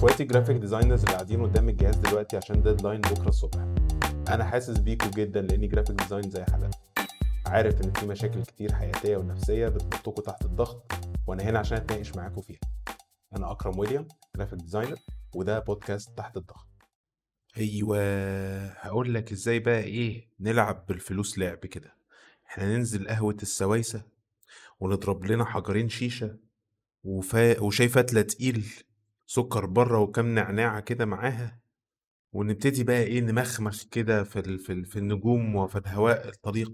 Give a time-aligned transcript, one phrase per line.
[0.00, 3.58] اخواتي graphic designers اللي قاعدين قدام الجهاز دلوقتي عشان deadline بكرة الصبح.
[4.28, 6.78] أنا حاسس بيكوا جدا لأني graphic designer زي حالاتي.
[7.46, 10.92] عارف إن في مشاكل كتير حياتية ونفسية بتحطكوا تحت الضغط
[11.26, 12.60] وأنا هنا عشان أتناقش معاكم فيها.
[13.36, 14.96] أنا أكرم ويليام graphic designer
[15.34, 16.68] وده بودكاست تحت الضغط.
[17.56, 17.98] أيوه.
[18.66, 21.94] هقول لك إزاي بقى إيه نلعب بالفلوس لعب كده.
[22.46, 24.02] إحنا ننزل قهوة السوايسة
[24.80, 26.36] ونضرب لنا حجرين شيشة
[27.04, 27.60] وفا...
[27.60, 28.66] وشاي فتلة تقيل.
[29.30, 31.60] سكر بره وكم نعناعة كده معاها
[32.32, 34.58] ونبتدي بقى إيه نمخمخ كده في.
[34.58, 34.84] في.
[34.84, 36.72] في النجوم وفي الهواء الطليق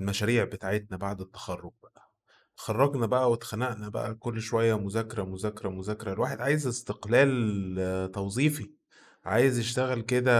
[0.00, 2.10] المشاريع بتاعتنا بعد التخرج بقى
[2.56, 8.70] خرجنا بقى واتخنقنا بقى كل شوية مذاكرة مذاكرة مذاكرة الواحد عايز استقلال توظيفي
[9.24, 10.32] عايز يشتغل كده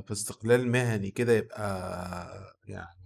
[0.00, 3.03] في استقلال مهني كده يبقى يعني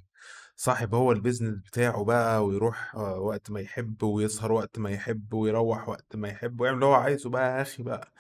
[0.61, 5.33] صاحب هو ال business بتاعه بقى ويروح آه، وقت ما يحب ويسهر وقت ما يحب
[5.35, 8.13] ويروح وقت ما يحب ويعمل اللي هو عايزه بقى يا أخي بقى.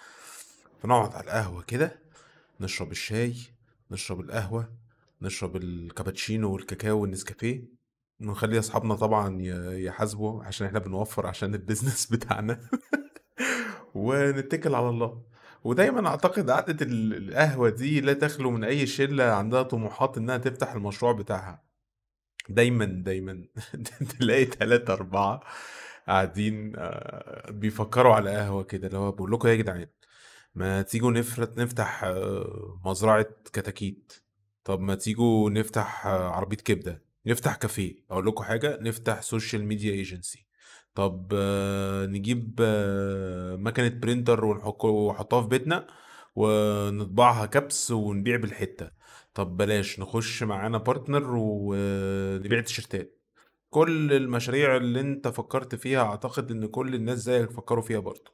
[0.83, 1.99] فنقعد على القهوة كده
[2.61, 3.35] نشرب الشاي
[3.91, 4.73] نشرب القهوة
[5.23, 7.65] نشرب الكابتشينو والكاكاو والنسكافيه
[8.21, 9.43] ونخلي أصحابنا طبعا
[9.77, 12.61] يحاسبوا عشان إحنا بنوفر عشان ال business بتاعنا.
[13.95, 15.23] ونتكل على الله.
[15.65, 20.73] ودايما أعتقد قعدة ال- القهوة دي لا تخلو من أي شلة عندها طموحات إنها تفتح
[20.73, 21.68] المشروع بتاعها.
[22.49, 23.45] دايما دايما.
[24.19, 25.41] تلاقي تلاتة أربعة
[26.09, 29.87] قاعدين آه، بيفكروا على قهوة كده اللي هو بقول لكم إيه يا جدعان؟
[30.55, 34.13] ما تيجوا نفرت نفتح آه، مزرعة كتاكيت.
[34.65, 37.03] طب ما تيجوا نفتح آه، عربية كبدة.
[37.27, 38.05] نفتح كافيه.
[38.11, 40.47] أقول لكم حاجة نفتح social media agency
[40.95, 41.35] طب
[42.11, 42.61] نجيب
[43.59, 45.87] مكنة printer ونحطها في بيتنا
[46.37, 48.91] ونطبعها كبس ونبيع بالحتة.
[49.39, 53.21] طب بلاش نخش معانا بارتنر ونبيع تيشرتات
[53.71, 58.33] كل المشاريع اللي انت فكرت فيها اعتقد ان كل الناس زيك فكروا فيها برضه.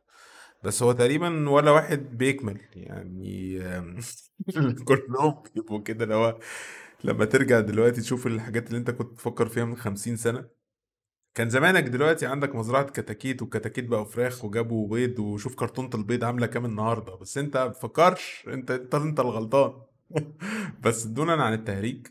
[0.64, 3.58] بس هو تقريبا ولا واحد بيكمل يعني
[4.88, 6.38] كلهم بيبقوا كده اللي هو
[7.04, 10.48] لما ترجع دلوقتي تشوف الحاجات اللي انت كنت تفكر فيها من خمسين سنة.
[11.36, 16.46] كان زمانك دلوقتي عندك مزرعة كتاكيت والكتاكيت بقوا فراخ وجابوا بيض وشوف كرتونة البيض عاملة
[16.46, 17.16] كام النهاردة.
[17.16, 19.83] بس انت مفكرش انت انت انت الغلطان.
[20.84, 22.06] بس دونا عن التهريج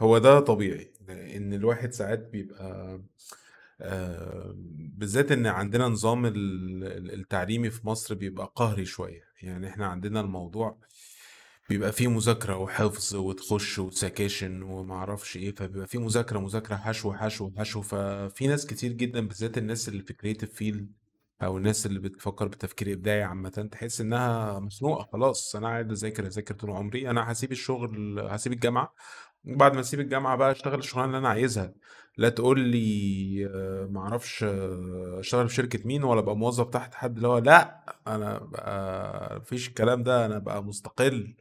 [0.00, 3.00] هو ده طبيعي إن الواحد ساعات بيبقى
[4.98, 6.34] بالذات إن عندنا نظام ال-
[6.84, 10.78] ال- التعليمي في مصر بيبقى قهري شوية يعني إحنا عندنا الموضوع
[11.68, 17.82] بيبقى فيه مذاكرة وحفظ وتخش وسكاشن ومعرفش إيه فبيبقى فيه مذاكرة مذاكرة حشو حشو حشو
[17.82, 20.92] ففي ناس كتير جدا بالذات الناس اللي في creative field
[21.42, 26.54] أو الناس اللي بتفكر بتفكير إبداعي عامة تحس إنها مخنوقة خلاص أنا قاعد أذاكر أذاكر
[26.54, 28.94] طول عمري أنا هسيب الشغل هسيب الجامعة
[29.44, 31.74] وبعد ما أسيب الجامعة بقى أشتغل الشغلانة اللي أنا عايزها.
[32.16, 37.16] لا تقول لي آه، معرفش آه، أشتغل في شركة مين ولا أبقى موظف تحت حد
[37.16, 41.34] اللي هو لأ أنا بقى مفيش الكلام ده أنا بقى مستقل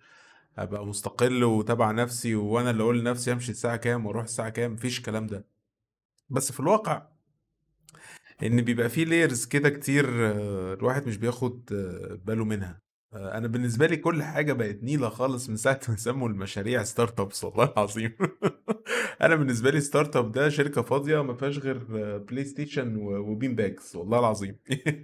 [0.57, 4.97] أبقى مستقل وتبع نفسي وأنا اللي أقول لنفسي أمشي الساعة كام وأروح الساعة كام مفيش
[4.97, 5.45] الكلام ده.
[6.29, 7.07] بس في الواقع
[8.43, 12.83] ان بيبقى فيه لايرز كده كتير آه، الواحد مش بياخد آه، باله منها.
[13.13, 17.43] آه، أنا بالنسبة لي كل حاجة بقت نيلة خالص من ساعة ما سموا المشاريع startups
[17.43, 18.11] والله العظيم.
[19.21, 21.77] أنا بالنسبة لي startup ده شركة فاضية ما فيهاش غير
[22.17, 24.57] PlayStation و bean bags والله العظيم.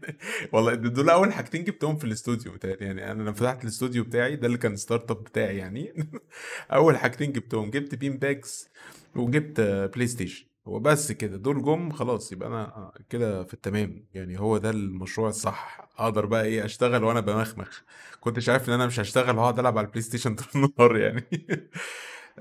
[0.54, 4.48] والله دول أول حاجتين جبتهم في الاستوديو بتاعي يعني أنا لما فتحت الاستوديو بتاعي ده
[4.48, 5.94] اللي كان startup بتاعي يعني.
[6.74, 8.70] أول حاجتين جبتهم جبت bean bags
[9.16, 9.62] وجبت
[9.96, 14.06] PlayStation وبس كده دول جم خلاص يبقى أنا كده في التمام.
[14.14, 15.90] يعني هو ده المشروع الصح.
[15.98, 17.80] أقدر بقى إيه أشتغل وأنا بمخمخ.
[18.20, 21.24] كنتش عارف إن أنا مش هشتغل وهقعد ألعب على ال PlayStation طول النهار يعني.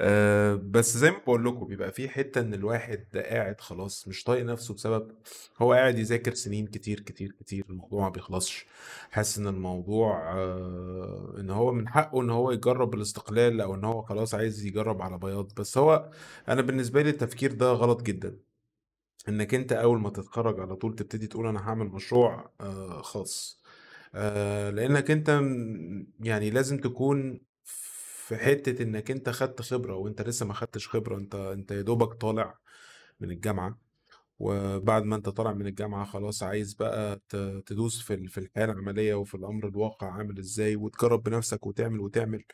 [0.00, 4.44] أه بس زي ما بقول لكم بيبقى في حتة إن الواحد قاعد خلاص مش طايق
[4.44, 5.12] نفسه بسبب
[5.58, 8.66] هو قاعد يذاكر سنين كتير كتير كتير الموضوع ما بيخلصش.
[9.10, 14.02] حاسس إن الموضوع أه إن هو من حقه إن هو يجرب الاستقلال أو إن هو
[14.02, 15.52] خلاص عايز يجرب على بياض.
[15.54, 16.10] بس هو
[16.48, 18.38] أنا بالنسبة لي التفكير ده غلط جدا.
[19.28, 23.62] إنك أنت أول ما تتخرج على طول تبتدي تقول أنا هعمل مشروع آه، خاص.
[24.14, 25.28] آه، لأنك أنت
[26.20, 27.40] يعني لازم تكون
[28.28, 32.14] في حتة إنك أنت خدت خبرة وأنت لسه ما خدتش خبرة أنت أنت يا دوبك
[32.14, 32.58] طالع
[33.20, 33.78] من الجامعة
[34.38, 37.20] وبعد ما أنت طالع من الجامعة خلاص عايز بقى
[37.66, 42.44] تدوس في في الحياة العملية وفي الأمر الواقع عامل إزاي وتجرب بنفسك وتعمل وتعمل.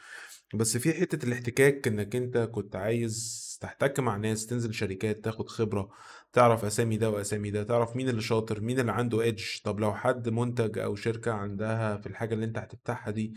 [0.55, 5.91] بس في حتة الاحتكاك إنك أنت كنت عايز تحتك مع ناس تنزل شركات تاخد خبرة
[6.35, 9.95] تعرف أسامي ده وأسامي ده تعرف مين اللي شاطر مين اللي عنده ايدج طب لو
[9.95, 13.35] حد منتج أو شركة عندها في الحاجة اللي أنت هتفتحها دي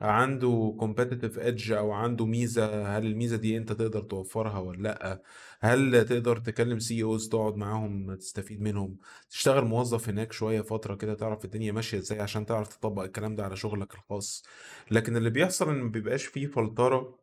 [0.00, 5.22] عنده competitive edge أو عنده ميزة هل الميزة دي أنت تقدر توفرها ولا لأ؟
[5.60, 8.96] هل تقدر تكلم سي اوز تقعد معاهم تستفيد منهم؟
[9.30, 13.44] تشتغل موظف هناك شوية فترة كده تعرف الدنيا ماشية إزاي عشان تعرف تطبق الكلام ده
[13.44, 14.44] على شغلك الخاص.
[14.90, 17.18] لكن اللي بيحصل إن مبيبقاش فيه فلترة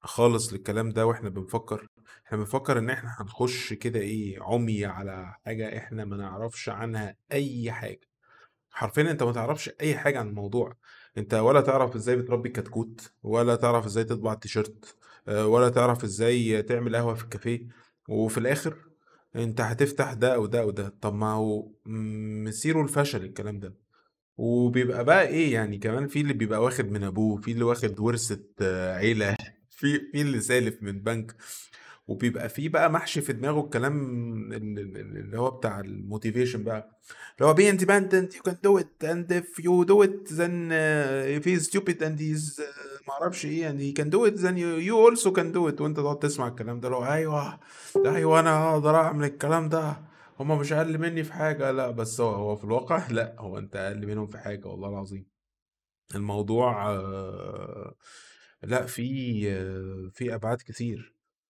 [0.00, 1.86] خالص للكلام ده وإحنا بنفكر
[2.26, 7.72] إحنا بنفكر إن إحنا هنخش كده إيه عمي على حاجة إحنا ما نعرفش عنها أي
[7.72, 8.00] حاجة.
[8.70, 10.76] حرفيا أنت ما تعرفش أي حاجة عن الموضوع.
[11.18, 14.96] أنت ولا تعرف إزاي بتربي كتكوت ولا تعرف إزاي تطبع التيشيرت
[15.28, 17.66] آه، ولا تعرف إزاي تعمل قهوة في الكافيه.
[18.08, 18.76] وفي الآخر
[19.36, 20.88] أنت هتفتح ده أو ده أو ده.
[21.00, 23.74] طب ما هو مسيره الفشل الكلام ده.
[24.36, 28.40] وبيبقى بقى إيه يعني كمان في اللي بيبقى واخد من أبوه في اللي واخد ورثة
[28.62, 29.36] آه، عيلة
[29.70, 31.36] في في اللي سالف من بنك.
[32.08, 33.94] وبيبقى في بقى محشي في دماغه الكلام
[34.52, 37.00] ال- ال- ال- اللي هو بتاع الموتيفيشن بقى.
[37.40, 41.44] اللي هو independent you can do it and if you do it then uh, if
[41.44, 44.96] he's stupid and he's uh, معرفش إيه and he can do it then you, you
[45.10, 45.80] also can do it.
[45.80, 47.60] وانت تقعد تسمع الكلام ده هو أيوه
[48.06, 49.96] أيوه أنا أقدر أعمل الكلام ده.
[50.40, 51.70] هما مش أقل مني في حاجة.
[51.70, 55.26] لا بس هو هو في الواقع لا هو أنت أقل منهم في حاجة والله العظيم.
[56.14, 57.94] الموضوع آه،
[58.62, 61.15] لا في آه، في أبعاد كتير.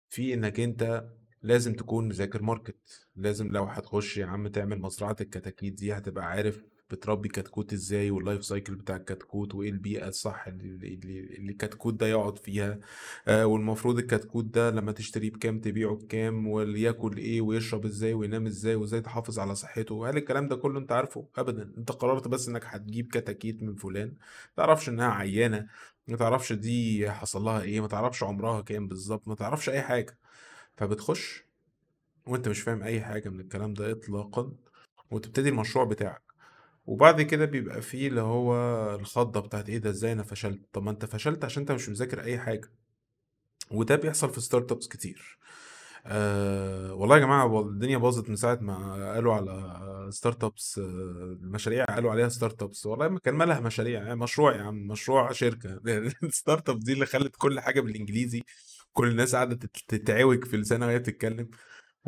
[0.09, 1.09] في إنك أنت
[1.41, 6.63] لازم تكون مذاكر ماركت لازم لو هتخش يا عم تعمل مزرعة الكتاكيت دي هتبقى عارف
[6.91, 10.93] بتربي كتكوت إزاي وال life cycle بتاع الكتكوت وإيه البيئة الصح اللي,
[11.37, 12.79] اللي الكتكوت ده يقعد فيها.
[13.27, 18.75] آه والمفروض الكتكوت ده لما تشتريه بكام تبيعه بكام وياكل إيه ويشرب إزاي وينام إزاي
[18.75, 20.09] وإزاي تحافظ على صحته.
[20.09, 21.73] هل الكلام ده كله أنت عارفه؟ ابدا.
[21.77, 24.13] أنت قررت بس إنك هتجيب كتاكيت من فلان.
[24.53, 25.67] متعرفش إنها عيانة.
[26.07, 27.81] ما تعرفش دي حصل لها إيه.
[27.81, 29.27] ما تعرفش عمرها كام بالظبط.
[29.27, 30.17] ما تعرفش أي حاجة.
[30.77, 31.43] فبتخش
[32.27, 34.51] وأنت مش فاهم أي حاجة من الكلام ده اطلاقا
[35.11, 36.28] وتبتدي المشروع بتاعك.
[36.89, 38.55] وبعد كده بيبقى فيه اللي هو
[38.95, 42.23] الخضة بتاعت إيه ده إزاي أنا فشلت؟ طب ما أنت فشلت عشان أنت مش مذاكر
[42.23, 42.71] أي حاجة.
[43.71, 45.39] وده بيحصل في startups كتير.
[46.05, 52.11] أه والله يا جماعة والله الدنيا باظت من ساعة ما قالوا على startups المشاريع قالوا
[52.11, 55.79] عليها startups والله ما كان مالها مشاريع يعني مشروع يا عم مشروع شركة.
[56.23, 58.43] ال startup دي اللي خلت كل حاجة بالإنجليزي
[58.93, 61.49] كل الناس قاعدة تت- تتعوج في لسانها وهي بتتكلم.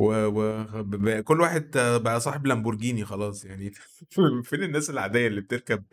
[0.02, 0.26] و...
[0.26, 0.64] و...
[0.82, 3.72] ب- كل واحد بقى صاحب لامبورجيني خلاص يعني
[4.44, 5.84] فين الناس العادية اللي بتركب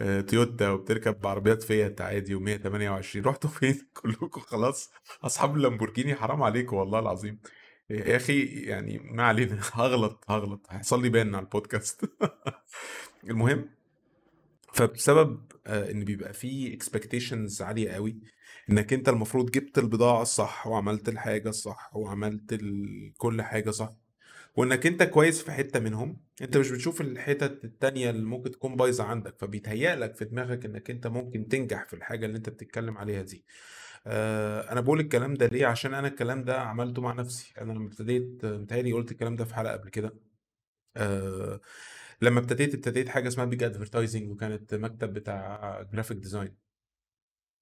[0.00, 4.90] آه، تويوتا وبتركب عربيات فيات عادي و128 رحتوا فين؟ كلكم خلاص
[5.24, 7.38] أصحاب اللامبورجيني حرام عليكم والله العظيم.
[7.90, 9.58] يا أخي يعني ما علينا.
[9.72, 10.66] هغلط هغلط.
[10.70, 12.04] هيحصل لي ban على البودكاست.
[13.24, 13.68] المهم
[14.72, 18.16] فبسبب آه، إن بيبقى فيه expectations عالية قوي
[18.70, 22.60] إنك أنت المفروض جبت البضاعة الصح وعملت الحاجة الصح وعملت.
[23.18, 23.92] كل حاجة صح
[24.56, 29.04] وإنك أنت كويس في حتة منهم أنت مش بتشوف الحتت التانية اللي ممكن تكون بايظة
[29.04, 33.22] عندك فبيتهيأ لك في دماغك إنك أنت ممكن تنجح في الحاجة اللي أنت بتتكلم عليها
[33.22, 33.44] دي.
[34.06, 37.52] آه أنا بقول الكلام ده ليه؟ عشان أنا الكلام ده عملته مع نفسي.
[37.60, 40.14] أنا لما ابتديت متهيألي قلت الكلام ده في حلقة قبل كده.
[40.96, 41.60] آه
[42.22, 46.56] لما ابتديت ابتديت حاجة اسمها Page Advertising وكانت مكتب بتاع graphic design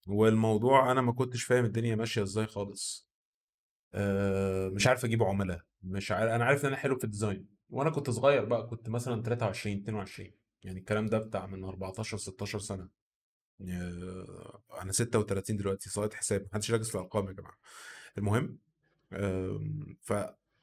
[0.08, 3.08] والموضوع أنا ما كنتش فاهم الدنيا ماشية إزاي خالص.
[3.94, 7.47] آه مش عارف أجيب عملاء مش عارف أنا عارف إن أنا حلو في ال design
[7.70, 10.31] وأنا كنت صغير بقى كنت مثلا 23 22
[10.64, 12.88] يعني الكلام ده بتاع من 14 16 سنة.
[13.70, 17.58] آه أنا 36 دلوقتي صايد حساب محدش يركز في الأرقام يا جماعة.
[18.19, 18.58] المهم
[19.12, 20.13] آم، ف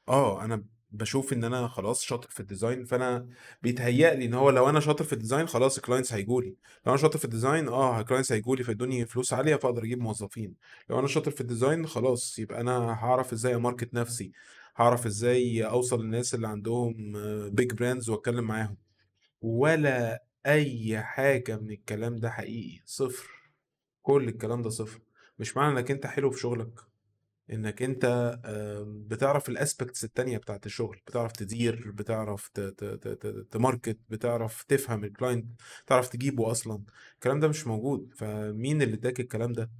[0.10, 3.28] آه أنا بشوف إن أنا خلاص شاطر في ال design فأنا
[3.62, 6.50] بيتهيأ لي إن هو لو أنا شاطر في ال design خلاص ال clients هيجولي
[6.86, 10.00] لو أنا شاطر في ال design آه ال clients هيجولي فيدوني فلوس عالية فأقدر أجيب
[10.00, 10.56] موظفين.
[10.90, 14.32] لو أنا شاطر في ال design خلاص يبقى أنا هعرف إزاي a market نفسي.
[14.78, 17.14] هعرف إزاي أوصل للناس اللي عندهم
[17.50, 18.78] big brands وأتكلم معاهم.
[19.42, 23.28] ولا أي حاجة من الكلام ده حقيقي صفر.
[24.02, 25.00] كل الكلام ده صفر.
[25.40, 26.87] مش معنى إنك أنت حلو في شغلك.
[27.52, 28.06] إنك أنت
[29.08, 32.48] بتعرف ال aspects التانية بتاعت الشغل بتعرف تدير بتعرف
[33.52, 35.46] تماركت بتعرف تفهم الكلاينت
[35.88, 36.84] تعرف تجيبه أصلا.
[37.16, 39.72] الكلام ده مش موجود فمين اللي اداك الكلام ده؟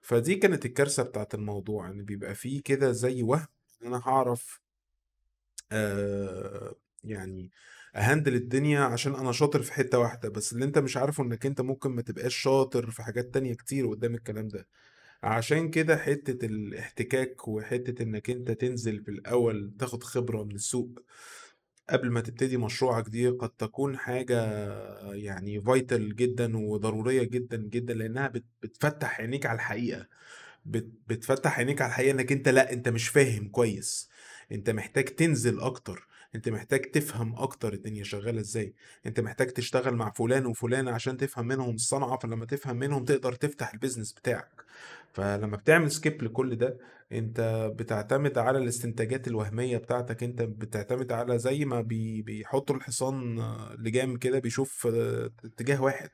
[0.00, 3.46] فدي كانت الكارثة بتاعت الموضوع إن بيبقى فيه كده زي وهم
[3.82, 4.60] إن أنا هعرف
[5.72, 7.50] آه يعني
[7.96, 11.60] أهندل الدنيا عشان أنا شاطر في حتة واحدة بس اللي أنت مش عارفه إنك أنت
[11.60, 14.66] ممكن ما تبقاش شاطر في حاجات تانية كتير قدام الكلام ده.
[15.26, 21.00] عشان كده حتة الاحتكاك وحتة إنك أنت تنزل في الأول تاخد خبرة من السوق
[21.90, 24.36] قبل ما تبتدي مشروعك دي قد تكون حاجة
[25.14, 30.08] يعني vital جدًا وضرورية جدًا، جدًا، لإنها بت بتفتح عينيك على الحقيقة،
[30.66, 34.10] بت بتفتح عينيك على الحقيقة إنك أنت لأ، أنت مش فاهم كويس،
[34.52, 38.74] أنت محتاج تنزل أكتر، أنت محتاج تفهم أكتر الدنيا شغالة إزاي،
[39.06, 43.72] أنت محتاج تشتغل مع فلان وفلانة عشان تفهم منهم الصنعة، فلمّا تفهم منهم تقدر تفتح
[43.72, 44.64] الbusiness بتاعك،
[45.12, 46.78] فلمّا بتعمل skip لكل ده،
[47.12, 53.40] أنت بتعتمد على الاستنتاجات الوهمية بتاعتك، أنت بتعتمد على زي ما بي بيحطوا الحصان
[53.78, 54.86] لجام كده بيشوف
[55.44, 56.10] اتجاه واحد،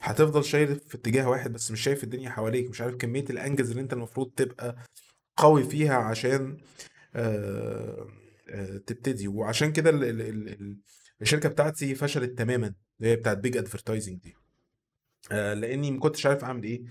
[0.00, 3.82] هتفضل شايف في اتجاه واحد بس مش شايف الدنيا حواليك، مش عارف كمية الأنجز اللي
[3.82, 4.76] أنت المفروض تبقى
[5.36, 6.56] قوي فيها عشان
[7.16, 8.06] آآ
[8.86, 10.78] تبتدي، وعشان كده ال ال ال ال
[11.22, 14.34] الشركة بتاعتي فشلت تمامًا، اللي هي بتاعة big advertising دي.
[15.32, 16.82] آآ لإني ما كنتش عارف أعمل إيه،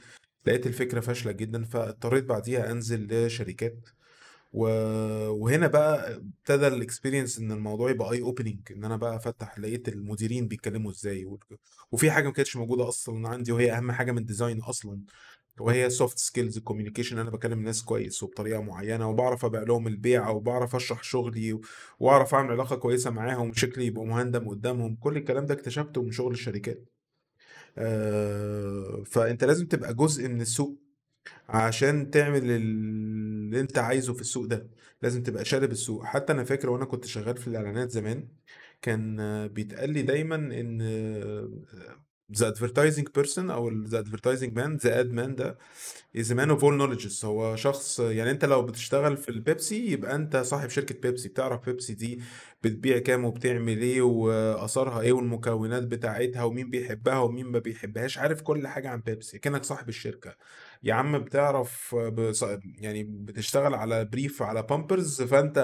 [0.47, 3.89] لقيت الفكرة فاشلة جدًا، فاضطريت بعديها أنزل لشركات،
[4.53, 10.47] وهنا بقى ابتدى الexperience إن الموضوع يبقى eye opening إن أنا بقى أفتح لقيت المديرين
[10.47, 11.45] بيتكلموا إزاي، وك
[11.91, 15.01] وفي حاجة ما كانتش موجودة أصلًا عندي وهي أهم حاجة من الdesign أصلًا،
[15.59, 20.75] وهي skills الcommunication إن أنا باكلم الناس كويس وبطريقة معينة، وباعرف أبيع لهم البيعة، وباعرف
[20.75, 21.59] أشرح شغلي،
[21.99, 26.33] وأعرف أعمل علاقة كويسة معاهم، وشكلي يبقى مهندم قدامهم، كل الكلام ده اكتشفته من شغل
[26.33, 26.89] الشركات.
[27.77, 30.79] آآ فأنت لازم تبقى جزء من السوق،
[31.49, 34.67] عشان تعمل اللي أنت عايزه في السوق ده،
[35.01, 38.27] لازم تبقى شارب السوق، حتى أنا فاكر وأنا كنت شغال في الإعلانات زمان،
[38.81, 39.17] كان
[39.47, 40.81] بيتقال لي دايمًا إن
[42.41, 45.57] advertising person أو ال the advertising man the ad man ده
[46.17, 47.25] is a man of all knowledges.
[47.25, 51.93] هو شخص يعني أنت لو بتشتغل في البيبسي يبقى أنت صاحب شركة بيبسي، بتعرف بيبسي
[51.93, 52.21] دي
[52.63, 58.67] بتبيع كام وبتعمل إيه وآثارها إيه والمكونات بتاعتها ومين بيحبها ومين ما بيحبهاش، عارف كل
[58.67, 60.35] حاجة عن بيبسي، أكنك صاحب الشركة.
[60.83, 65.59] يا عم بتعرف بص يعني بتشتغل على brief على pampers فأنت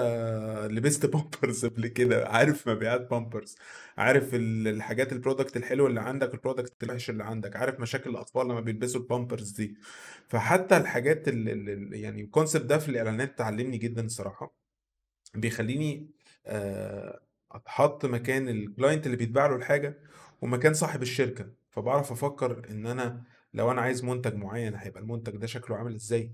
[0.70, 3.54] لبست pampers قبل كده، عارف مبيعات pampers،
[3.98, 8.60] عارف ال الحاجات الproduct الحلو اللي عندك والproduct الوحش اللي عندك، عارف مشاكل الأطفال لمّا
[8.60, 9.74] بيلبسوا الpampers دي.
[10.28, 14.54] فحتى الحاجات ال ال ال يعني الconcept ده في الإعلانات علمني جدًا الصراحة،
[15.34, 16.10] بيخلّيني
[16.46, 17.20] آآ
[17.52, 19.98] أتحط مكان الclient اللي بيتباع له الحاجة،
[20.42, 25.46] ومكان صاحب الشركة، فباعرف أفكر إن أنا لو أنا عايز منتج معين هيبقى المنتج ده
[25.46, 26.32] شكله عامل إزاي،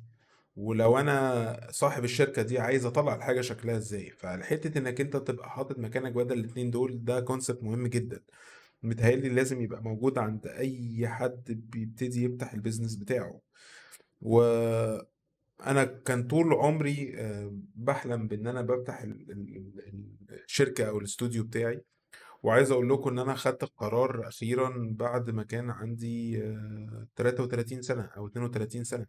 [0.56, 5.78] ولو أنا صاحب الشركة دي عايز أطلّع الحاجة شكلها إزاي، فحتة إنك أنت تبقى حاطط
[5.78, 8.20] مكانك بدل الاتنين دول ده concept مهم جدًا،
[8.82, 13.40] متهيأ لي لازم يبقى موجود عند أي حد بيبتدي يفتح الbusiness بتاعه.
[14.20, 19.56] وأنا كان طول عمري آآ باحلم بإن أنا بافتح ال ال
[19.88, 21.82] ال الشركة أو الإستوديو بتاعي،
[22.46, 28.02] وعايز أقول لكم إن أنا خدت القرار أخيرًا بعد ما كان عندي آآ 33 سنة
[28.16, 29.06] أو 32 سنة،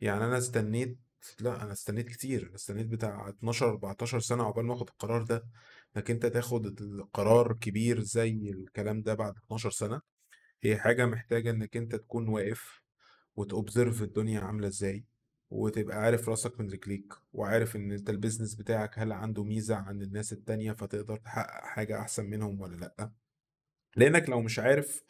[0.00, 0.98] يعني أنا استنيت
[1.40, 5.46] لأ أنا استنيت كتير، أنا استنيت بتاع 12، 14 سنة عقبال ما آخد القرار ده،
[5.96, 10.00] إنك أنت تاخد القرار كبير زي الكلام ده بعد 12 سنة،
[10.62, 12.82] هي حاجة محتاجة إنك أنت تكون واقف
[13.40, 15.04] وتobserve الدنيا عاملة إزاي،
[15.50, 20.32] وتبقى عارف راسك من رجليك، وعارف إن أنت الbusiness بتاعك هل عنده ميزة عن الناس
[20.32, 23.10] التانية فتقدر تحقق حاجة أحسن منهم والّا لأ،
[23.96, 25.02] لإنك لو مش عارف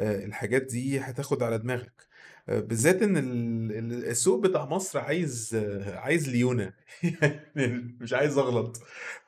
[0.00, 2.08] آآ الحاجات دي هتاخد على دماغك،
[2.48, 5.54] آآ بالذات ال السوق بتاع مصر عايز
[5.94, 6.72] عايز ليونة.
[7.56, 8.82] يعني مش عايز أغلط،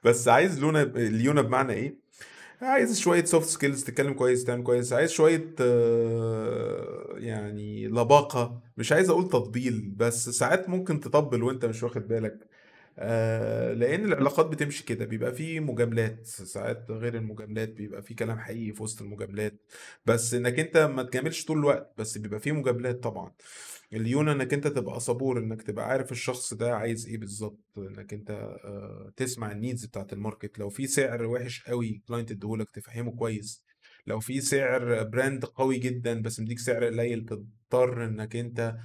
[0.05, 1.99] بس عايز لونة ليونة بمعنى إيه،
[2.63, 5.55] عايز شوية soft skills تتكلم كويس، تعمل كويس، عايز شوية
[7.17, 12.49] يعني لباقة، مش عايز أقول تطبيل، بس ساعات ممكن تطبل وأنت مش واخد بالك،
[12.99, 18.73] آآ لإن العلاقات بتمشي كده، بيبقى في مجاملات، ساعات غير المجاملات بيبقى في كلام حقيقي
[18.73, 19.73] في وسط المجاملات،
[20.07, 23.33] بس إنك أنت ما تجاملش طول الوقت، بس بيبقى في مجاملات طبعًا.
[23.93, 28.31] الليونة إنك أنت تبقى صبور، إنك تبقى عارف الشخص ده عايز إيه بالضبط، إنك أنت
[28.31, 33.65] آآ تسمع الneeds بتاعة الmarket لو في سعر وِحِش أوي client ادّاه لك تفهمه كويس،
[34.07, 38.79] لو في سعر brand قوي جدًا بس مدّيك سعر قليل تضطر إنك أنت آآ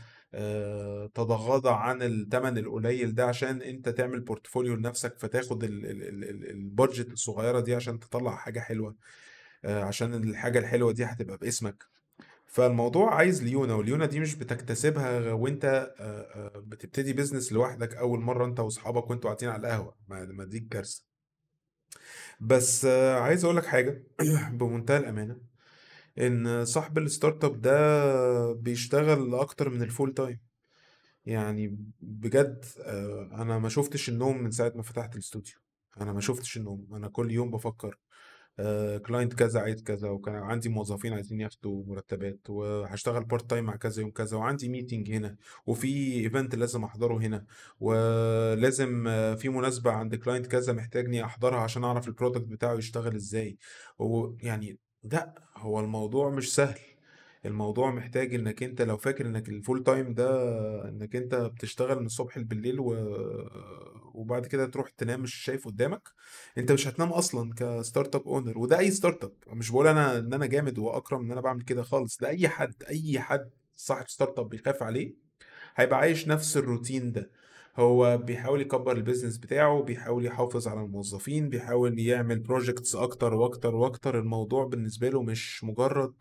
[1.16, 6.72] تتغاضى عن التمن القليل ده عشان أنت تعمل portfolio لنفسك، فتاخد ال ال ال ال
[6.78, 8.96] الbudget الصغيرة دي عشان تطلّع حاجة حلوة،
[9.66, 11.84] آآ عشان الحاجة الحلوة دي هتبقى باسمك،
[12.48, 15.34] فالموضوع عايز ليونة، والليونة دي مش بتكتسبها آآ
[16.00, 21.04] آآ بتبتدي business لوحدك أول مرة أنت وأصحابك وأنتم قاعدين على القهوة، ما دي الكارثة.
[22.40, 22.86] بس
[23.22, 24.04] عايز أقول لك حاجة.
[24.54, 25.42] بمنتهى الأمانة،
[26.20, 30.38] إن صاحب ال startup ده بيشتغل أكتر من ال full time.
[31.26, 35.56] يعني بجد آآ أنا ما شُفتش النوم من ساعة ما فتحت الإستوديو،
[36.02, 38.00] أنا ما شُفتش النوم، أنا كل يوم بافكر
[38.60, 43.76] آه client كذا عايز كذا وكان عندي موظفين عايزين ياخدوا مرتبات وهشتغل part time مع
[43.76, 45.88] كذا يوم كذا وعندي meeting هنا وفي
[46.24, 47.46] event لازم أحضره هنا
[47.80, 53.16] ولازم آه، في مناسبة عند client كذا محتاجني أحضرها عشان أعرف ال product بتاعه يشتغل
[53.16, 53.58] إزاي.
[54.00, 54.80] ويعني
[55.12, 56.80] لا هو الموضوع مش سهل.
[57.46, 60.30] الموضوع محتاج إنك أنت لو فاكر إنك ال full time ده
[60.90, 62.94] إنك أنت بتشتغل من الصبح بالليل و...
[64.14, 66.10] وبعد كده تروح تنام مش شايف قدامك.
[66.58, 70.46] أنت مش هتنام أصلا ك startup owner وده أي startup مش بقول أنا إن أنا
[70.46, 72.18] جامد وأكرم إن أنا بعمل كده خالص.
[72.18, 75.14] ده أي حد أي حد صاحب startup بيخاف عليه
[75.76, 77.32] هيبقى عايش نفس الروتين ده.
[77.78, 83.76] هو بيحاول يكبر ال business بتاعه بيحاول يحافظ على الموظفين بيحاول يعمل projects أكتر وأكتر
[83.76, 84.20] وأكتر.
[84.20, 86.14] الموضوع بالنسبة له مش مجرد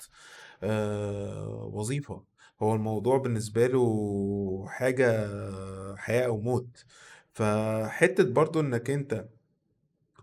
[0.63, 2.25] آه، وظيفة.
[2.63, 5.29] هو الموضوع بالنسبة له حاجة
[5.97, 6.85] حياة أو موت.
[7.33, 9.29] فحتة برضو إنك أنت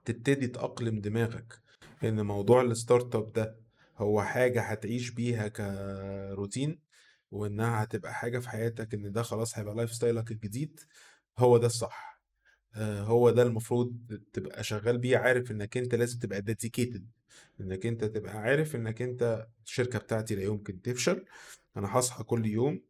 [0.06, 1.60] تبتدي تأقلم دماغك
[2.04, 3.56] إن موضوع ال startup ده
[3.98, 6.80] هو حاجة هتعيش بيها كروتين
[7.32, 10.80] وإنها هتبقى حاجة في حياتك إن ده خلاص هيبقى life style ك الجديد.
[11.38, 12.22] هو ده الصح.
[12.76, 13.98] آه، هو ده المفروض
[14.34, 17.08] تبقى شغال بيه عارف إنك أنت لازم تبقى dedicated
[17.62, 21.26] إنك أنت تبقى عارف إنك أنت الشركة بتاعتي لا يمكن تفشل.
[21.78, 22.82] أنا هصحى كل يوم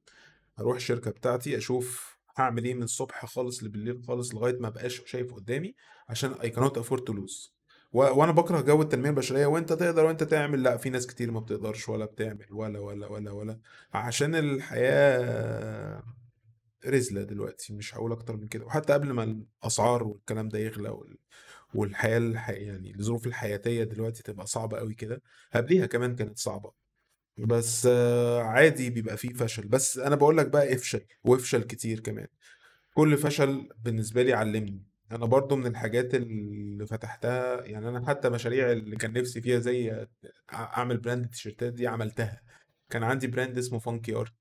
[0.59, 5.33] أروح الشركة بتاعتي أشوف هعمل إيه من الصبح خالص لبالليل خالص لغاية ما بقاش شايف
[5.33, 5.75] قدامي
[6.09, 7.49] عشان I cannot afford to lose.
[7.91, 7.97] و...
[7.99, 11.89] وأنا بكره جو التنمية البشرية وأنت تقدر وأنت تعمل لأ في ناس كتير ما بتقدرش
[11.89, 13.59] ولا بتعمل ولا ولا ولا ولا.
[13.93, 16.03] عشان الحياة
[16.87, 18.65] رزلة دلوقتي مش هقول أكتر من كده.
[18.65, 21.17] وحتى قبل ما الأسعار والكلام ده يغلى وال...
[21.73, 22.49] والحياة الح...
[22.49, 25.21] يعني الظروف الحياتية دلوقتي تبقى صعبة قوي كده
[25.53, 26.71] قبليها كمان كانت صعبة.
[27.37, 27.85] بس
[28.41, 29.67] عادي بيبقى فيه فشل.
[29.67, 32.27] بس أنا بقول لك بقى إفشل وإفشل كتير كمان.
[32.93, 34.83] كل فشل بالنسبة لي علمني.
[35.11, 40.07] أنا برضو من الحاجات اللي فتحتها يعني أنا حتى مشاريع اللي كان نفسي فيها زي
[40.53, 42.41] أعمل brand التيشيرتات دي عملتها.
[42.89, 44.33] كان عندي brand اسمه Funky Art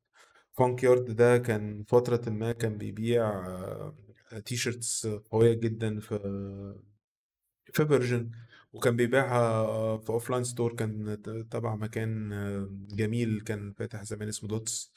[0.53, 3.95] Funky Art ده كان فترة ما كان بيبيع آه،
[4.47, 6.19] T-shirts قوية جدا في
[7.73, 8.31] في Virgin
[8.73, 11.19] وكان بيبيعها في offline store كان
[11.51, 14.93] تبع مكان آه، جميل كان فاتح زمان اسمه Dots.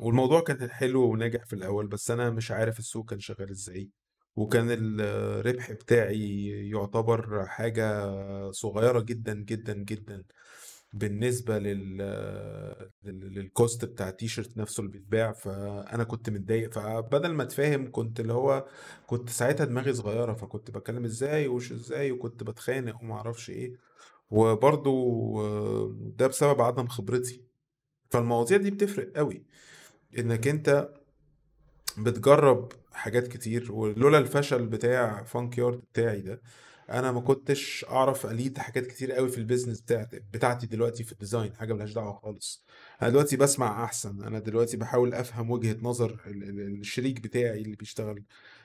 [0.00, 3.90] والموضوع كان حلو وناجح في الأول بس أنا مش عارف السوق كان شغال إزاي.
[4.36, 8.10] وكان الربح بتاعي يعتبر حاجة
[8.50, 10.24] صغيرة جدا جدا جدا.
[10.92, 11.96] بالنسبة لل
[13.04, 16.72] لل- للكوست بتاع التيشيرت نفسه اللي بيتباع فأنا كنت متضايق.
[16.72, 18.66] فبدل ما أتفاهم كنت اللي هو
[19.06, 23.72] كنت ساعتها دماغي صغيرة فكنت بتكلم إزاي وش إزاي وكنت بتخانق وما أعرفش إيه.
[24.30, 27.42] وبرضو ده بسبب عدم خبرتي.
[28.10, 29.42] فالمواضيع دي بتفرق قوي.
[30.18, 30.88] إنك أنت
[31.98, 36.40] بتجرب حاجات كتير ولولا الفشل بتاع Funk Yard بتاعي ده
[36.90, 41.04] أنا ما كنتش أعرف أ lead حاجات كتير قوي في ال business بتاعتي بتاعتي دلوقتي
[41.04, 42.64] في ال design حاجة ملهاش دعوة خالص.
[43.02, 44.22] أنا دلوقتي بسمع أحسن.
[44.22, 48.24] أنا دلوقتي بحاول أفهم وجهة نظر ال- ال- الشريك بتاعي اللي بيشتغل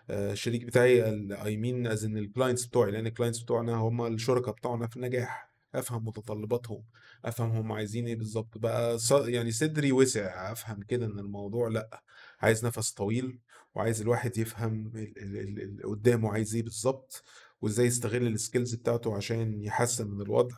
[0.09, 1.03] آه، الشريك بتاعي
[1.43, 4.95] I mean as in ال clients بتوعي لأن ال clients بتوعنا هم الشركاء بتوعنا في
[4.97, 5.53] النجاح.
[5.75, 6.83] أفهم متطلباتهم
[7.25, 8.57] أفهم هم عايزين إيه بالظبط.
[8.57, 12.03] بقى يعني صدري وسع أفهم كده إن الموضوع لأ
[12.41, 13.39] عايز نفس طويل
[13.75, 17.23] وعايز الواحد يفهم ال- ال- ال- اللي قدامه عايز إيه بالظبط.
[17.63, 20.55] وإزاي يستغل ال skills بتاعته عشان يحسن من الوضع.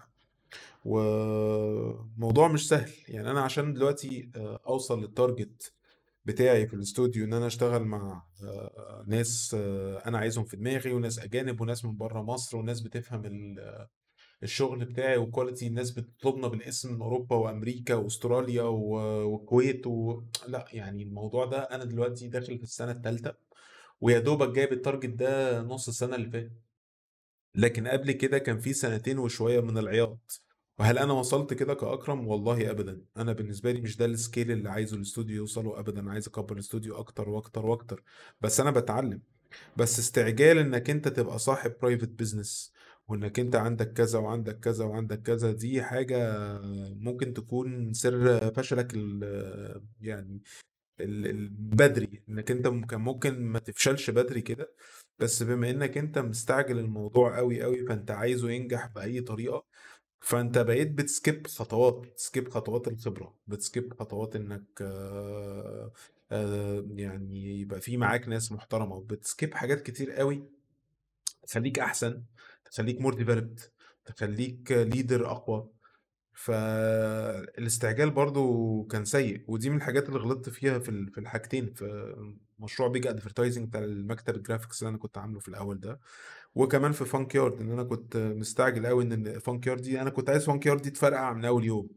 [0.86, 2.92] وموضوع مش سهل.
[3.08, 5.74] يعني أنا عشان دلوقتي آه، أوصل لل target
[6.26, 11.20] بتاعي في الاستوديو إن أنا أشتغل مع آه، ناس آه، أنا عايزهم في دماغي وناس
[11.20, 13.88] أجانب وناس من بره مصر وناس بتفهم ال-
[14.44, 20.22] الشغل بتاعي و quality الناس بتطلبنا بالاسم من أوروبا وأمريكا وأستراليا والكويت و...
[20.48, 23.36] لأ يعني الموضوع ده أنا دلوقتي داخل في السنة الثالثه
[24.02, 26.52] ويا دوبك جايب ال target ده نص السنة اللي فاتت.
[27.56, 30.42] لكن قبل كده كان في سنتين وشوية من العياط.
[30.80, 33.02] وهل أنا وصلت كده كأكرم؟ والله ابدا.
[33.18, 36.10] أنا بالنسبة لي مش ده ال scale اللي عايزه الاستوديو يوصله ابدا.
[36.12, 38.04] عايز أكبر الاستوديو أكتر وأكتر وأكتر.
[38.42, 39.22] بس أنا بتعلم.
[39.78, 42.74] بس استعجال إنك أنت تبقى صاحب private business
[43.08, 46.38] وإنك أنت عندك كذا وعندك كذا وعندك كذا دي حاجة
[46.94, 48.94] ممكن تكون سر فشلك
[50.02, 50.42] يعني
[51.00, 52.24] ال- ال- بدري.
[52.30, 54.74] إنك أنت كان ممكن ما تفشلش بدري كده.
[55.20, 59.66] بس بما إنك أنت مستعجل الموضوع قوي قوي فأنت عايزه ينجح بأي طريقة
[60.20, 65.92] فأنت بقيت بت skip خطوات بت skip خطوات الخبرة بت skip خطوات إنك آه،
[66.32, 70.50] آه، يعني يبقى في معاك ناس محترمة بت skip حاجات كتير قوي
[71.48, 72.24] تخليك أحسن
[72.72, 73.60] تخليك more developed
[74.06, 75.70] تخليك leader أقوى.
[76.34, 81.74] فالاستعجال برضو كان سيء ودي من الحاجات اللي غلطت فيها في في الحاجتين
[82.60, 86.00] مشروع Big Advertising بتاع المكتب ال graphics اللي أنا كنت عامله في الأول ده
[86.56, 90.30] وكمان في Funk Yard إن أنا كنت مستعجل قوي إن Funk Yard دي أنا كنت
[90.30, 91.90] عايز Funk Yard دي تفرقع من أول يوم.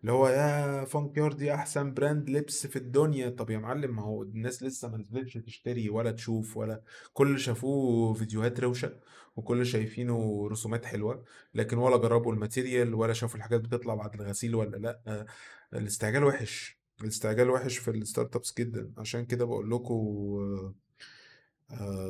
[0.00, 3.30] اللي هو يا Funk Yard دي أحسن brand لبس في الدنيا.
[3.30, 8.14] طب يا معلم ما هو الناس لسه ما نزلتش تشتري ولا تشوف ولا كل شافوه
[8.14, 9.00] فيديوهات روشة
[9.36, 11.24] وكل شايفينه رسومات حلوة
[11.54, 15.26] لكن ولا جربوا ال material ولا شافوا الحاجات بتطلع بعد الغسيل ولا لأ آه،
[15.74, 16.79] الاستعجال وحش.
[17.02, 18.92] الاستعجال وحش في ال startups جدا.
[18.98, 19.94] عشان كده بقول لكم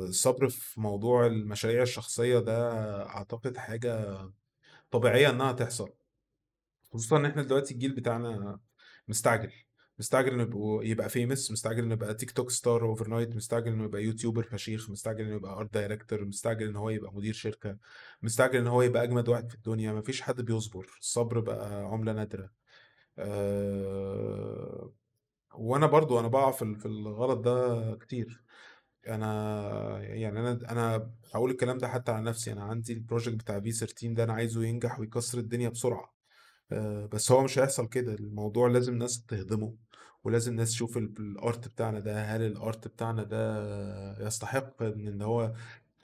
[0.07, 2.71] الصبر في موضوع المشاريع الشخصية ده
[3.09, 4.19] أعتقد حاجة
[4.91, 5.89] طبيعية إنها تحصل.
[6.93, 8.59] خصوصا إن إحنا دلوقتي الجيل بتاعنا
[9.07, 9.51] مستعجل.
[9.99, 14.89] مستعجل إنه يبقى famous مستعجل إنه يبقى TikTok star overnight مستعجل إنه يبقى YouTuber فشيخ
[14.89, 17.77] مستعجل إنه يبقى art director مستعجل إن هو يبقى مدير شركة
[18.21, 19.93] مستعجل إن هو يبقى أجمد واحد في الدنيا.
[19.93, 20.87] مفيش حد بيصبر.
[20.99, 22.60] الصبر بقى عملة نادرة.
[23.19, 24.93] أه...
[25.55, 28.43] وأنا برضو أنا بقع في في الغلط ده كتير.
[29.07, 33.59] أنا يعني أنا أنا هقول الكلام ده حتى على نفسي أنا عندي ال project بتاع
[33.59, 36.13] V 13 ده أنا عايزه ينجح ويكسر الدنيا بسرعة.
[36.71, 39.75] آه، بس هو مش هيحصل كده الموضوع لازم ناس تهضمه
[40.23, 45.21] ولازم ناس تشوف ال- ال art بتاعنا ده هل ال art بتاعنا ده يستحق إن
[45.21, 45.53] هو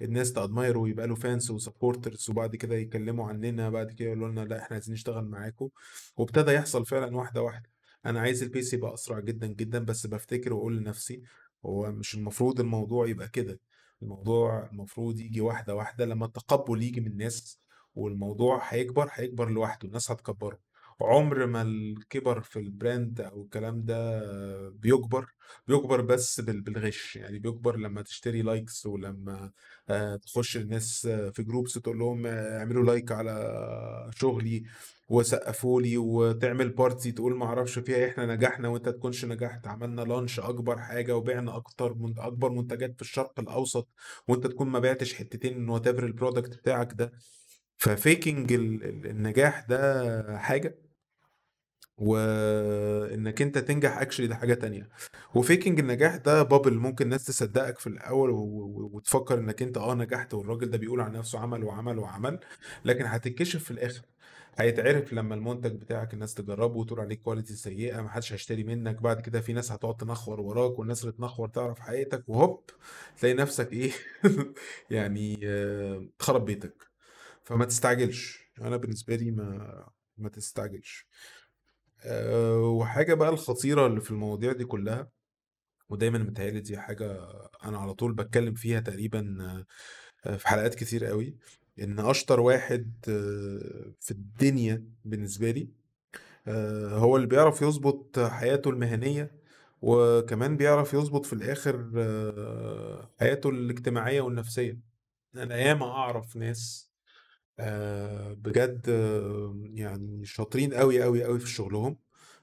[0.02, 4.30] الناس ت admire ويبقى له fans و supporters وبعد كده يتكلموا عننا بعد كده يقولوا
[4.30, 5.70] لنا لا إحنا عايزين نشتغل معاكم.
[6.18, 7.70] وابتدى يحصل فعلا واحدة واحدة.
[8.06, 11.22] أنا عايز ال pace يبقى أسرع جدا جدا بس بفتكر وأقول لنفسي
[11.66, 13.60] هو مش المفروض الموضوع يبقى كده.
[14.02, 17.60] الموضوع المفروض يجي واحدة واحدة لما التقبل يجي من الناس
[17.96, 20.60] والموضوع هيكبر هيكبر لوحده الناس هتكبره.
[21.02, 24.22] عمر ما الكبر في ال brand أو الكلام ده
[24.70, 25.26] بيكبر
[25.68, 27.16] بيكبر بس بال- بالغش.
[27.16, 29.52] يعني بيكبر لما تشتري likes ولما
[29.90, 34.64] آه، تخش الناس في groups تقول لهم آه، اعملوا like على شغلي
[35.10, 39.68] وسقفوا لي وتعمل party تقول ما أعرفش فيها إيه، إحنا نجحنا وأنت تكونش نجحت.
[39.68, 43.90] عملنا launch أكبر حاجة وبعنا أكتر من أكبر منتجات في الشرق الأوسط
[44.28, 47.12] وأنت تكون ما بعتش حتتين من whatever ال product بتاعك ده.
[47.78, 50.87] ف faking ال- ال- النجاح ده حاجة.
[51.98, 54.90] وإنك أنت تنجح actually ده حاجة تانية.
[55.36, 58.30] و faking النجاح ده bubble ممكن ناس تصدقك في الأول.
[58.94, 62.40] وتفكر إنك أنت آه نجحت والراجل ده بيقول عن نفسه عمل وعمل وعمل
[62.86, 64.02] لكن هتتكشف في الآخر.
[64.60, 69.42] هيتعرف لما المنتج بتاعك الناس تجربه وتقول عليه كواليتي سيئة محدش هيشتري منك بعد كده
[69.42, 72.70] في ناس هتقعد تنخور وراك والناس اللي تنخور تعرف حقيقتك وهوب
[73.20, 73.92] تلاقي نفسك إيه؟
[74.92, 76.88] يعني آه، تخرب بيتك.
[77.44, 78.40] فما تستعجلش.
[78.62, 81.08] أنا بالنسبة لي ما ما تستعجلش.
[82.06, 85.10] آه، وحاجة بقى الخطيرة اللي في المواضيع دي كلها
[85.90, 87.28] ودايما متهيألي دي حاجة
[87.64, 89.38] أنا على طول بتكلم فيها تقريبا
[90.26, 91.38] آه، في حلقات كتير قوي
[91.80, 95.70] إن أشطر واحد آه، في الدنيا بالنسبة لي
[96.94, 99.32] هو اللي بيعرف يظبط حياته المهنية
[99.82, 101.76] وكمان بيعرف يظبط في الآخر
[103.20, 104.80] حياته الاجتماعية والنفسية.
[105.36, 106.87] أنا ياما أعرف ناس
[107.60, 111.98] آه، بجد آه، يعني شاطرين قوي قوي قوي في شغلهم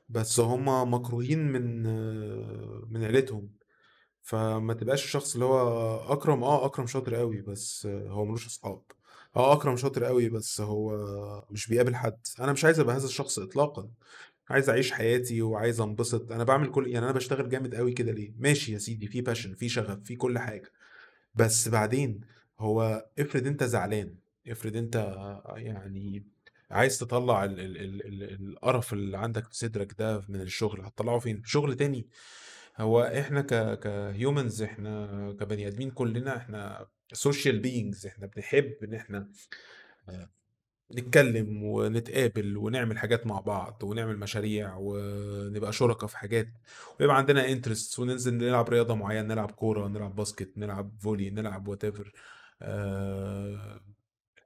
[0.09, 3.51] بس هما مكروهين من آه، من عيلتهم.
[4.23, 8.83] فما تبقاش الشخص اللي هو أكرم آه أكرم شاطر قوي بس آه، هو ملوش أصحاب.
[9.37, 10.97] آه أكرم شاطر قوي بس هو
[11.51, 12.19] مش بيقابل حد.
[12.41, 13.91] أنا مش عايز أبقى هذا الشخص اطلاقا.
[14.51, 16.33] عايز أعيش حياتي وعايز أنبسط.
[16.33, 19.55] أنا بعمل كل يعني أنا بشتغل جامد قوي كده ليه؟ ماشي يا سيدي في باشن
[19.55, 20.73] في شغف في كل حاجة.
[21.35, 22.21] بس بعدين
[22.61, 24.15] هو افرض أنت زعلان
[24.49, 24.97] افرض انت
[25.57, 26.27] يعني
[26.71, 31.19] عايز تطلع ال ال ال ال القرف اللي عندك في صدرك ده من الشغل هتطلعه
[31.19, 32.09] فين؟ في شغل تاني.
[32.79, 38.95] هو إحنا ك ك humans إحنا كبني آدمين كلنا إحنا social beings إحنا بنحب إن
[38.95, 39.29] إحنا
[40.09, 40.31] آه،
[40.95, 46.49] نتكلم ونتقابل ونعمل حاجات مع بعض ونعمل مشاريع ونبقى شركاء في حاجات
[47.01, 52.13] ويبقى عندنا interest وننزل نلعب رياضة معينة نلعب كورة نلعب basket نلعب volley نلعب whatever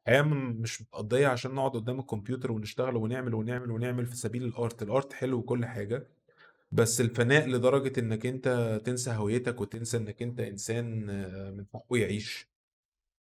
[0.09, 4.52] الحياة م- مش متقضية عشان نقعد قدام الكمبيوتر ونشتغل ونعمل ونعمل ونعمل في سبيل ال
[4.52, 4.83] art.
[4.83, 6.07] ال art حلو وكل حاجة
[6.73, 12.49] بس الفناء لدرجة إنك أنت تنسى هويتك وتنسى إنك أنت إنسان آه، من حقه يعيش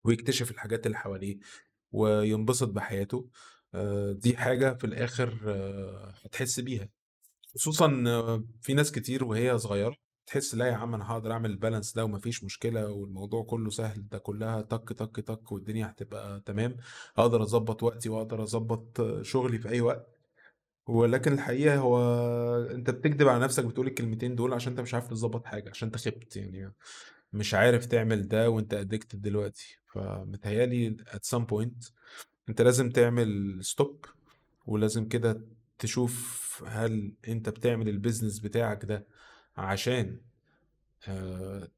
[0.05, 1.39] ويكتشف الحاجات اللي حواليه
[1.93, 3.29] وينبسط بحياته
[3.75, 6.89] آه، دي حاجة في الآخر آه، هتحس بيها.
[7.55, 7.89] خصوصا
[8.63, 12.45] في ناس كتير وهي صغيرة تحس لا يا عم أنا هقدر أعمل البالانس ده ومفيش
[12.45, 16.77] مشكلة والموضوع كله سهل ده كلها تك تك تك والدنيا هتبقى تمام.
[17.17, 20.07] هقدر أظبط وقتي واقدر أظبط شغلي في أي وقت.
[20.87, 21.99] ولكن الحقيقة هو
[22.71, 25.97] أنت بتكذب على نفسك بتقول الكلمتين دول عشان أنت مش عارف تظبط حاجة عشان أنت
[25.97, 26.73] خبت يعني.
[27.33, 29.79] مش عارف تعمل ده وأنت addicted دلوقتي.
[29.87, 31.91] فمتهيألي at some point
[32.49, 34.05] أنت لازم تعمل stop
[34.67, 35.41] ولازم كده
[35.79, 39.07] تشوف هل أنت بتعمل ال business بتاعك ده
[39.57, 40.21] عشان
[41.09, 41.69] آه،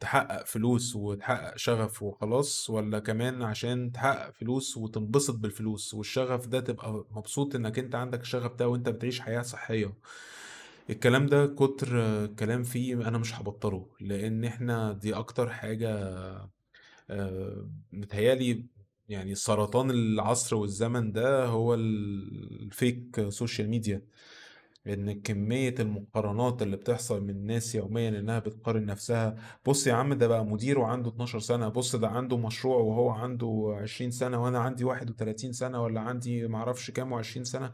[0.00, 7.04] تحقق فلوس وتحقق شغف وخلاص ولا كمان عشان تحقق فلوس وتنبسط بالفلوس والشغف ده تبقى
[7.10, 9.94] مبسوط إنك أنت عندك الشغف ده وأنت بتعيش حياة صحية؟
[10.90, 15.90] الكلام ده كتر آه، كلام فيه أنا مش هبطله لأن إحنا دي أكتر حاجة
[17.10, 18.64] آه، متهيألي
[19.08, 24.02] يعني سرطان العصر والزمن ده هو ال fake social media
[24.90, 29.36] إن كمية المقارنات اللي بتحصل من الناس يوميا إنها بتقارن نفسها.
[29.66, 31.68] بص يا عم ده بقى مدير وعنده 12 سنة.
[31.68, 36.90] بص ده عنده مشروع وهو عنده 20 سنة وأنا عندي 31 سنة ولا عندي معرفش
[36.90, 37.72] كام و20 سنة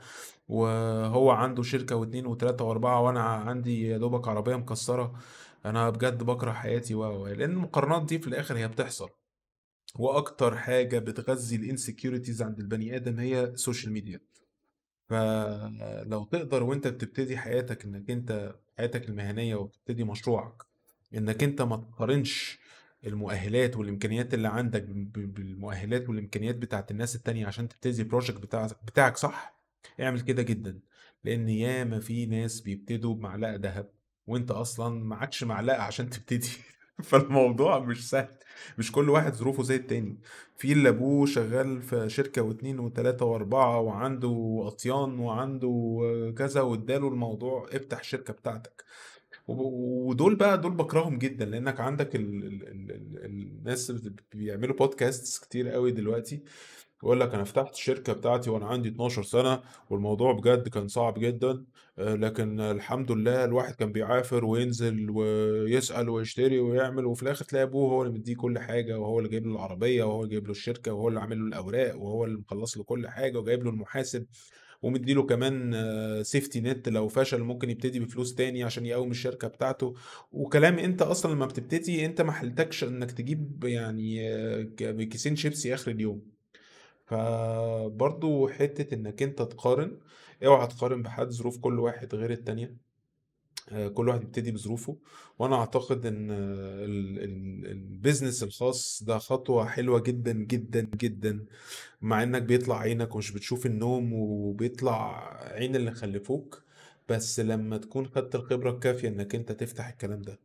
[0.48, 5.12] وهو عنده شركة واتنين وتلاتة وأربعة وأنا عندي يا دوبك عربية مكسرة.
[5.66, 6.94] أنا بجد بكره حياتي.
[6.94, 9.08] و لأن المقارنات دي في الآخر هي بتحصل.
[9.98, 14.20] وأكتر حاجة بتغذي ال insecurities عند البني آدم هي ال social media
[15.08, 20.62] فلو تقدر وانت بتبتدي حياتك انك انت حياتك المهنية وبتبتدي مشروعك
[21.14, 22.58] انك انت ما تقارنش
[23.06, 29.16] المؤهلات والإمكانيات اللي عندك بالمؤهلات والإمكانيات بتاعت الناس التانية عشان تبتدي ال project بتاعك بتاعك
[29.16, 29.60] صح
[30.00, 30.80] اعمل كده جدا.
[31.24, 33.90] لأن ياما في ناس بيبتدوا بمعلقة ذهب
[34.26, 36.48] وانت أصلا معكش معلقة عشان تبتدي.
[37.02, 38.38] فالموضوع مش سهل.
[38.78, 40.20] مش كل واحد ظروفه زي التاني.
[40.56, 45.68] في اللي أبوه شغال في شركة واتنين وتلاتة وأربعة وعنده أطيان وعنده
[46.38, 48.84] كذا واداله الموضوع افتح شركة بتاعتك.
[49.48, 53.90] ودول بقى دول بكرههم جدا لأنك عندك ال ال ال ال الناس
[54.34, 56.44] بيعملوا بودكاست كتير قوي دلوقتي.
[57.02, 61.64] يقول لك أنا فتحت الشركة بتاعتي وأنا عندي 12 سنة والموضوع بجد كان صعب جدا
[61.98, 67.90] آه، لكن الحمد لله الواحد كان بيعافر وينزل ويسأل ويشتري ويعمل وفي الآخر تلاقي أبوه
[67.92, 70.92] هو اللي مديه كل حاجة وهو اللي جايب له العربية وهو اللي جايب له الشركة
[70.92, 74.26] وهو اللي عامل له الأوراق وهو اللي مخلص له كل حاجة وجايب له المحاسب
[74.82, 75.74] ومديله كمان
[76.24, 79.94] سيفتي نت لو فشل ممكن يبتدي بفلوس تاني عشان يقوم الشركة بتاعته.
[80.32, 84.62] وكلام أنت أصلا لما بتبتدي أنت ما حلتكش إنك تجيب يعني آه،
[85.04, 86.33] كيسين شيبسي آخر اليوم.
[87.06, 89.98] فبرضو حتة إنك أنت تقارن
[90.46, 92.76] اوعى تقارن بحد ظروف كل واحد غير التانية.
[93.72, 94.96] آه، كل واحد يبتدي بظروفه.
[95.38, 101.44] وأنا أعتقد إن ال- ال- ال business الخاص ده خطوة حلوة جدا جدا جدا.
[102.02, 106.62] مع إنك بيطلع عينك ومش بتشوف النوم وبيطلع عين اللي خلفوك
[107.08, 110.38] بس لما تكون خدت الخبرة الكافية إنك أنت تفتح الكلام ده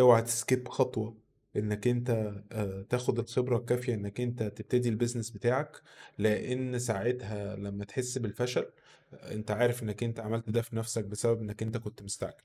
[0.00, 1.29] اوعى ت skip خطوة.
[1.56, 2.10] إنك أنت
[2.52, 5.82] آه، تاخد الخبرة الكافية إنك أنت تبتدي ال business بتاعك
[6.18, 8.66] لأن ساعتها لما تحس بالفشل
[9.14, 12.36] أنت عارف إنك أنت عملت ده في نفسك بسبب إنك أنت كنت مستعجل.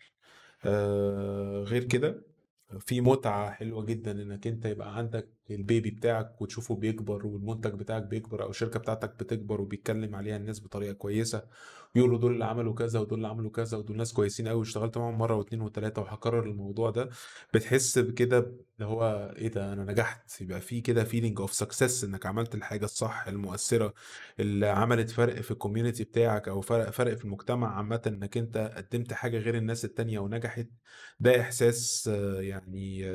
[0.65, 2.23] آه، غير كده
[2.79, 8.03] في متعة حلوة جدا إنك أنت يبقى عندك ال baby بتاعك وتشوفه بيكبر والمنتج بتاعك
[8.03, 11.43] بيكبر أو الشركة بتاعتك بتكبر وبيتكلم عليها الناس بطريقة كويسة
[11.95, 15.17] بيقولوا دول اللي عملوا كذا ودول اللي عملوا كذا ودول ناس كويسين قوي اشتغلت معاهم
[15.17, 17.09] مرة واثنين وثلاثة وهكرر الموضوع ده
[17.53, 22.25] بتحس بكده اللي هو إيه ده أنا نجحت يبقى في كده feeling of success إنك
[22.25, 23.93] عملت الحاجة الصح المؤثرة
[24.39, 28.57] اللي عملت فرق في ال community بتاعك أو فرق فرق في المجتمع عامة إنك أنت
[28.75, 30.67] قدمت حاجة غير الناس التانية ونجحت
[31.19, 32.07] ده إحساس
[32.39, 33.05] يعني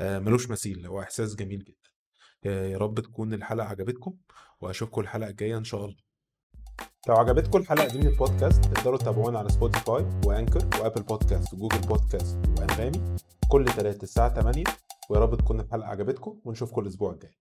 [0.00, 1.90] ملوش مثيل هو إحساس جميل جدا.
[2.44, 4.14] آه، يا رب تكون الحلقة عجبتكم
[4.60, 5.96] وأشوفكم الحلقة الجاية إن شاء الله.
[7.08, 11.54] لو عجبتكم الحلقة دي من البودكاست تقدروا تتابعونا على Spotify و Anchor و Apple Podcasts
[11.54, 13.16] و Google Podcasts وأنغامي
[13.48, 14.64] كل تلات الساعة 8
[15.10, 17.32] ويا رب تكون الحلقة عجبتكم ونشوفكم الأسبوع الجاي.